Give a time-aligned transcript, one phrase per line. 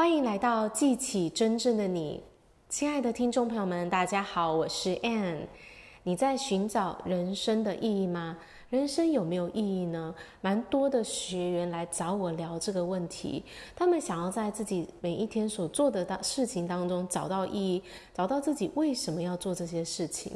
[0.00, 2.22] 欢迎来到记起真正的你，
[2.70, 5.40] 亲爱的听众朋友们，大家好，我是 Ann。
[6.04, 8.38] 你在寻找人生的意义吗？
[8.70, 10.14] 人生有没有意义呢？
[10.40, 13.44] 蛮多的学员来找我聊这个问题，
[13.76, 17.82] 他们想要在自己每一天所做的事情当中找到意义，
[18.14, 20.32] 找到自己为什么要做这些事情。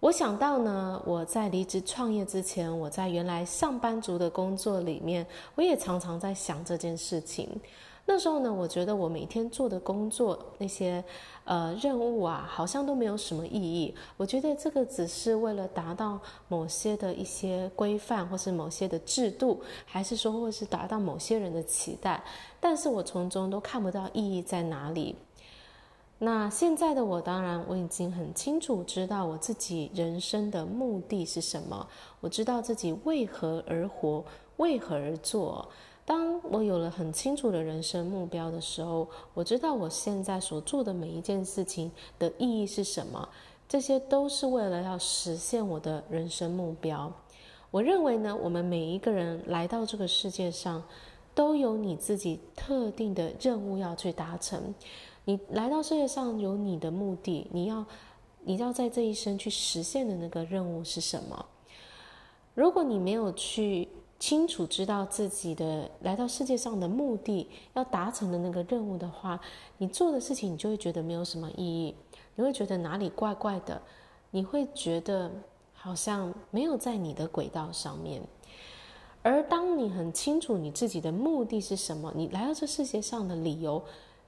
[0.00, 7.48] 我想到呢，我在离职创业之前，我在原来上班族的工作里面，我也常常在想这件事情。
[8.10, 11.04] 那时候呢，我觉得我每天做的工作那些
[11.44, 13.94] 呃任务啊，好像都没有什么意义。
[14.16, 16.18] 我觉得这个只是为了达到
[16.48, 22.24] 某些的一些规范，或是某些的制度，还是说，或是达到某些人的期待。
[22.58, 25.14] 但是我从中都看不到意义在哪里。
[26.18, 31.86] 那现在的我，当然我已经很清楚知道我自己人生的目的是什么，
[32.20, 34.24] 我知道自己为何而活，
[34.56, 35.68] 为何而做。
[36.08, 43.28] 当我有了很清楚的人生目标的时候，我知道我现在所做的每一件事情的意义是什么。
[43.68, 47.12] 这些都是为了要实现我的人生目标。
[47.70, 50.82] 我认为呢，我们每一个人来到这个世界上，
[51.34, 54.74] 都有你自己特定的任务要去达成。
[55.26, 57.84] 你来到世界上有你的目的，你要
[58.44, 61.44] 你要在这一生去实现的那个任务是什么？
[62.54, 63.86] 如果你没有去。
[64.18, 69.40] 清楚知道自己的来到世界上的目的，要达成的那个任务的话，
[69.78, 71.94] 你做的事情你就会觉得没有什么意义，
[72.34, 73.80] 你会觉得哪里怪怪的，
[74.32, 75.30] 你会觉得
[75.72, 78.20] 好像没有在你的轨道上面。
[79.22, 83.82] 而当你很清楚你自己的目的是什么，你来到这世界上的理由，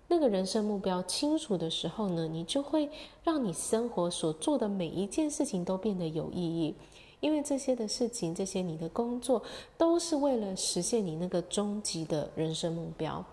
[0.07, 2.89] 那个人生目标清楚的时候呢，你就会
[3.25, 6.75] 让你生活所做的每一件事情都变得有意义。
[7.21, 9.43] 因为这些的事情，这些你的工作，
[9.77, 13.25] 都是为了实现你那个终极的人生目标。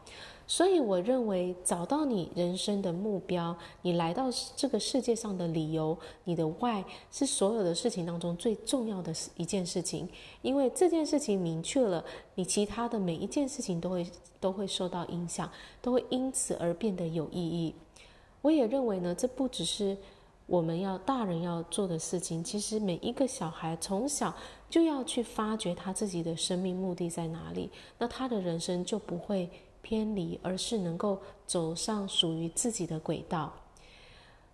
[0.50, 10.08] 所以，我认为找到你人生的目标，你来到这个世界上的理由，你的 why 是所有的事情当中最重要的一件事情。
[10.42, 12.04] 因为这件事情明确了，
[12.36, 14.08] 你其他的每一件事情都会
[14.40, 17.76] 都会受到影响，都会因此而变得有意义。
[18.42, 19.98] 我也认为呢，这不只是。
[20.48, 24.34] 我们要大人要做的事情，其实每一个小孩从小
[24.70, 29.50] 就要去发掘他自己的生命目的在哪里，那他的人生就不会
[29.82, 33.52] 偏离，而是能够走上属于自己的轨道。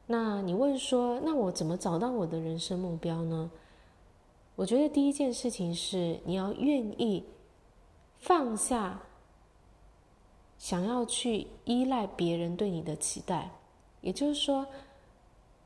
[0.07, 3.51] 那你问说，那我怎么找到我的人生目标呢？
[4.55, 7.23] 我觉得第一件事情是你要愿意
[8.17, 8.99] 放下
[10.57, 13.51] 想要去依赖别人对你的期待，
[14.01, 14.65] 也就是说。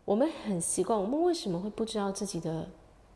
[0.07, 2.66] 我们很习惯，我们为什么会不知道自己的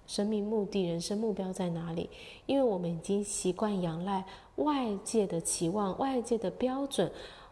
[0.06, 2.09] 生命目的、人生目标在哪里？
[2.46, 4.25] 因为我们已经习惯仰赖
[4.57, 7.09] 外界的期望、外界的标准、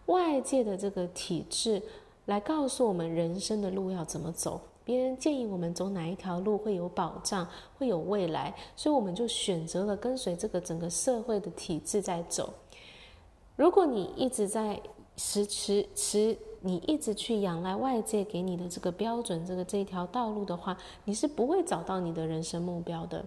[0.07, 1.81] 外界的这个体制
[2.25, 4.59] 来告诉我们人生的路要怎么走。
[4.83, 7.47] 别人建议我们走哪一条路会有保障、
[7.77, 12.53] 会有未来，所以我们就选择了跟随这个整个社会的体制在走。
[13.55, 14.81] 如果你一直在
[15.15, 16.37] 迟迟迟。
[16.61, 23.25] 你一直去仰赖外界给你的这个标准，这个这条道路的话，你是不会找到你的人生目标的。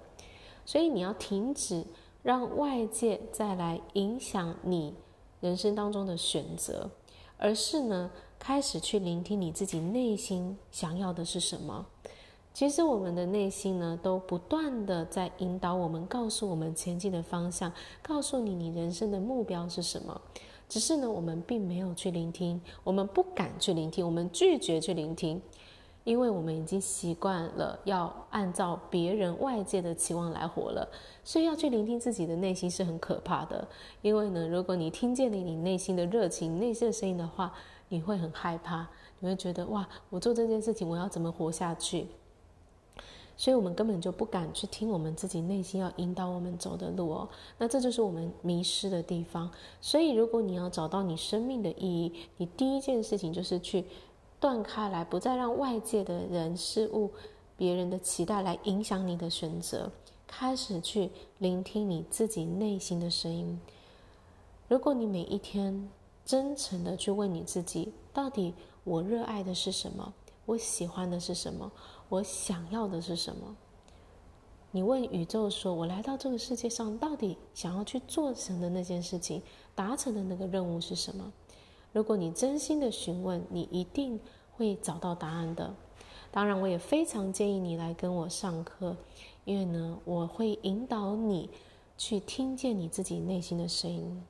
[0.65, 1.85] 所以你要停止
[2.23, 4.95] 让外界再来影响你
[5.41, 6.91] 人生当中的选择，
[7.37, 11.87] 而是呢，开始去聆听你自己内心想要的是什么。
[12.55, 17.73] 其实我们的内心呢，都不断的在引导我们，告诉我们前进的方向，
[18.03, 20.21] 告诉你你人生的目标是什么。
[20.69, 25.41] 只是呢，我们并没有去聆听，我们不敢去聆听，我们拒绝去聆听，
[26.05, 30.89] 因为我们已经习惯了要按照别人外界的期望来活了，
[31.23, 33.69] 所以要去聆听自己的内心是很可怕的。
[34.01, 37.53] 因为呢，如果你听见了你内心的热情、内心的声音的话，
[37.89, 42.07] 你会很害怕，你会觉得哇，我做这件事情，我要怎么活下去？
[43.37, 47.29] 所以我们根本就不敢去听我们自己内心要引导我们走的路哦。
[47.59, 49.51] 那这就是我们迷失的地方。
[49.81, 53.85] 所以，如果你要找到你生命的意义，你第一件事情就是去
[54.39, 57.11] 断开来，不再让外界的人事物、
[57.57, 59.91] 别人的期待来影响你的选择，
[60.27, 63.61] 开始去聆听你自己内心的声音。
[64.69, 65.89] 如果你每一天
[66.25, 68.55] 真诚的去问你自己，到底
[68.85, 70.13] 我热爱的是什么？
[70.45, 71.71] 我喜欢的是什么？
[72.13, 73.57] 我想要的是什么？
[74.71, 79.41] 你问宇宙说：“我来到这个世界上，到底想要去做成的那件事情，
[79.75, 81.33] 达成的那个任务是什么？”
[81.91, 84.21] 如果你真心的询问，你一定
[84.59, 85.75] 会找到答案的。
[86.31, 88.95] 当然，我也非常建议你来跟我上课，
[89.47, 91.49] 因为呢，我会引导你
[91.97, 94.23] 去听见你自己内心的声音。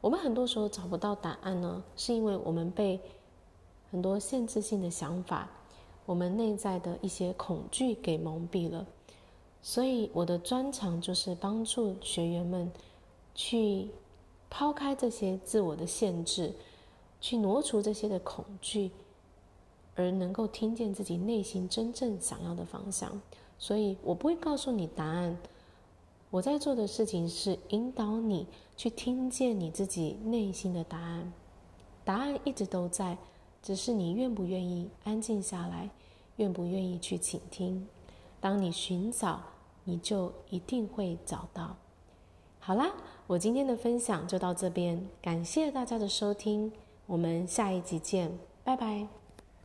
[0.00, 2.98] 我们很多时候找不到答案呢，是因为我们被
[3.90, 5.50] 很多限制性的想法，
[6.10, 8.84] 我们内在的一些恐惧给蒙蔽了。
[9.62, 12.68] 所以我的专长就是帮助学员们
[13.32, 13.86] 去
[14.48, 16.52] 抛开这些自我的限制，
[17.20, 18.90] 去挪除这些的恐惧，
[19.94, 23.20] 而能够听见自己内心真正想要的方向。
[23.56, 25.38] 所以我不会告诉你答案，
[26.30, 31.32] 我在做的事情是引导你去听见你自己内心的答案。
[32.04, 33.16] 答案一直都在，
[33.62, 35.90] 只是你愿不愿意安静下来，
[36.36, 37.86] 愿不愿意去倾听。
[38.40, 39.40] 当你寻找，
[39.84, 41.76] 你就一定会找到。
[42.58, 42.92] 好啦，
[43.26, 46.72] 我今天的分享就到这边，感谢大家的收听，
[47.06, 49.19] 我们下一集见，拜拜。